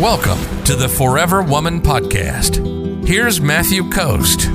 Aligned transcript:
Welcome 0.00 0.64
to 0.64 0.76
the 0.76 0.88
Forever 0.88 1.42
Woman 1.42 1.82
Podcast. 1.82 3.06
Here's 3.06 3.38
Matthew 3.38 3.90
Coast. 3.90 4.48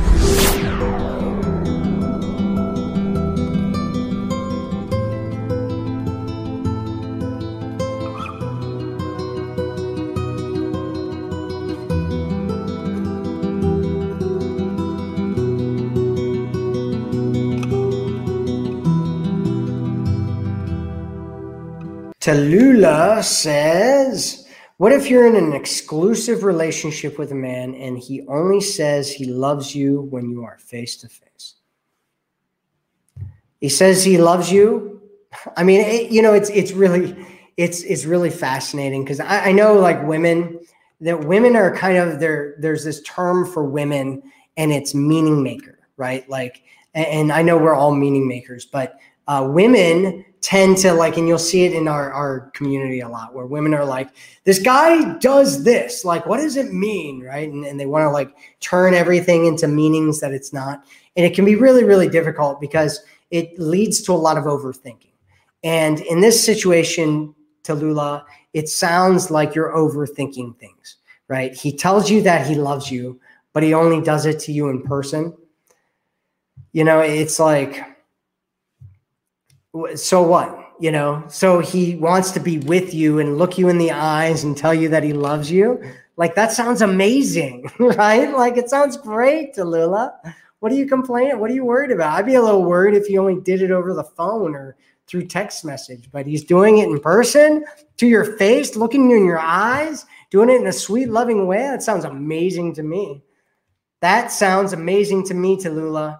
Tallulah 22.19 23.23
says, 23.23 24.44
What 24.77 24.91
if 24.91 25.09
you're 25.09 25.25
in 25.25 25.37
an 25.37 25.53
exclusive 25.53 26.43
relationship 26.43 27.17
with 27.17 27.31
a 27.31 27.35
man 27.35 27.75
and 27.75 27.97
he 27.97 28.25
only 28.27 28.59
says 28.59 29.09
he 29.09 29.25
loves 29.25 29.73
you 29.73 30.01
when 30.01 30.29
you 30.29 30.43
are 30.43 30.57
face 30.57 30.97
to 30.97 31.07
face? 31.07 31.55
He 33.61 33.69
says 33.69 34.03
he 34.03 34.17
loves 34.17 34.51
you. 34.51 35.01
I 35.55 35.63
mean, 35.63 35.79
it, 35.79 36.11
you 36.11 36.21
know, 36.21 36.33
it's 36.33 36.49
it's 36.49 36.73
really 36.73 37.15
it's 37.55 37.83
it's 37.83 38.03
really 38.05 38.29
fascinating 38.29 39.03
because 39.03 39.21
I, 39.21 39.45
I 39.45 39.51
know 39.53 39.75
like 39.75 40.05
women 40.05 40.59
that 41.01 41.23
women 41.23 41.55
are 41.55 41.73
kind 41.73 41.97
of 41.97 42.19
there. 42.19 42.55
There's 42.59 42.83
this 42.83 43.01
term 43.03 43.45
for 43.45 43.63
women, 43.63 44.23
and 44.57 44.73
it's 44.73 44.93
meaning 44.93 45.41
maker, 45.41 45.79
right? 45.95 46.29
Like, 46.29 46.63
and, 46.93 47.05
and 47.07 47.31
I 47.31 47.43
know 47.43 47.57
we're 47.57 47.75
all 47.75 47.95
meaning 47.95 48.27
makers, 48.27 48.65
but 48.65 48.99
uh, 49.27 49.47
women 49.49 50.25
tend 50.41 50.77
to 50.77 50.93
like, 50.93 51.17
and 51.17 51.27
you'll 51.27 51.39
see 51.39 51.65
it 51.65 51.73
in 51.73 51.87
our, 51.87 52.11
our 52.13 52.51
community 52.51 52.99
a 52.99 53.09
lot 53.09 53.33
where 53.33 53.47
women 53.47 53.73
are 53.73 53.83
like, 53.83 54.09
this 54.43 54.59
guy 54.59 55.17
does 55.17 55.63
this. 55.63 56.05
Like, 56.05 56.27
what 56.27 56.37
does 56.37 56.55
it 56.55 56.71
mean? 56.71 57.23
Right. 57.23 57.51
And, 57.51 57.65
and 57.65 57.79
they 57.79 57.87
want 57.87 58.03
to 58.03 58.11
like 58.11 58.35
turn 58.59 58.93
everything 58.93 59.47
into 59.47 59.67
meanings 59.67 60.19
that 60.19 60.33
it's 60.33 60.53
not. 60.53 60.85
And 61.15 61.25
it 61.25 61.33
can 61.33 61.45
be 61.45 61.55
really, 61.55 61.83
really 61.83 62.07
difficult 62.07 62.61
because 62.61 62.99
it 63.31 63.57
leads 63.57 64.03
to 64.03 64.11
a 64.11 64.13
lot 64.13 64.37
of 64.37 64.43
overthinking. 64.43 65.13
And 65.63 66.01
in 66.01 66.21
this 66.21 66.43
situation, 66.43 67.33
Tallulah, 67.63 68.23
it 68.53 68.69
sounds 68.69 69.31
like 69.31 69.55
you're 69.55 69.75
overthinking 69.75 70.59
things, 70.59 70.97
right? 71.27 71.55
He 71.55 71.75
tells 71.75 72.11
you 72.11 72.21
that 72.21 72.45
he 72.45 72.53
loves 72.53 72.91
you, 72.91 73.19
but 73.51 73.63
he 73.63 73.73
only 73.73 73.99
does 73.99 74.27
it 74.27 74.39
to 74.41 74.51
you 74.51 74.69
in 74.69 74.83
person. 74.83 75.35
You 76.71 76.83
know, 76.83 76.99
it's 76.99 77.39
like, 77.39 77.94
so 79.95 80.21
what? 80.21 80.73
You 80.79 80.91
know, 80.91 81.23
so 81.29 81.59
he 81.59 81.95
wants 81.95 82.31
to 82.31 82.39
be 82.39 82.59
with 82.59 82.93
you 82.93 83.19
and 83.19 83.37
look 83.37 83.57
you 83.57 83.69
in 83.69 83.77
the 83.77 83.91
eyes 83.91 84.43
and 84.43 84.57
tell 84.57 84.73
you 84.73 84.89
that 84.89 85.03
he 85.03 85.13
loves 85.13 85.49
you. 85.49 85.81
Like 86.17 86.35
that 86.35 86.51
sounds 86.51 86.81
amazing, 86.81 87.69
right? 87.79 88.31
Like 88.35 88.57
it 88.57 88.69
sounds 88.69 88.97
great, 88.97 89.55
Tallulah. 89.55 90.13
What 90.59 90.71
are 90.71 90.75
you 90.75 90.87
complaining? 90.87 91.39
What 91.39 91.51
are 91.51 91.53
you 91.53 91.65
worried 91.65 91.91
about? 91.91 92.13
I'd 92.13 92.25
be 92.25 92.35
a 92.35 92.41
little 92.41 92.63
worried 92.63 92.95
if 92.95 93.05
he 93.05 93.17
only 93.17 93.39
did 93.41 93.61
it 93.61 93.71
over 93.71 93.93
the 93.93 94.03
phone 94.03 94.55
or 94.55 94.75
through 95.07 95.27
text 95.27 95.63
message, 95.63 96.09
but 96.11 96.25
he's 96.25 96.43
doing 96.43 96.79
it 96.79 96.89
in 96.89 96.99
person 96.99 97.63
to 97.97 98.07
your 98.07 98.37
face, 98.37 98.75
looking 98.75 99.09
you 99.09 99.17
in 99.17 99.25
your 99.25 99.39
eyes, 99.39 100.05
doing 100.31 100.49
it 100.49 100.59
in 100.59 100.67
a 100.67 100.73
sweet, 100.73 101.09
loving 101.09 101.45
way. 101.47 101.59
That 101.59 101.83
sounds 101.83 102.05
amazing 102.05 102.73
to 102.75 102.83
me. 102.83 103.23
That 104.01 104.31
sounds 104.31 104.73
amazing 104.73 105.25
to 105.27 105.33
me, 105.33 105.57
Tallulah. 105.57 106.19